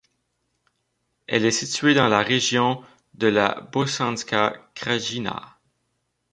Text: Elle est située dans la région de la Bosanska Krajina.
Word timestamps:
Elle 1.27 1.45
est 1.45 1.51
située 1.51 1.93
dans 1.93 2.07
la 2.07 2.23
région 2.23 2.83
de 3.13 3.27
la 3.27 3.69
Bosanska 3.71 4.55
Krajina. 4.73 5.59